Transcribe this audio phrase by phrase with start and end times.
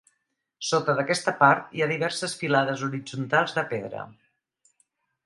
[0.67, 4.03] Sota d'aquesta part hi ha diverses filades horitzontals de pedra.